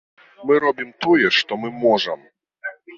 [0.47, 2.29] Мы робім тое, што мы можам.